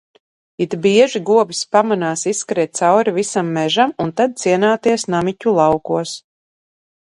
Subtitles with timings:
[0.63, 6.17] It bieži govis pamanās izskriet cauri visam mežam, un tad cienāties Namiķu laukos.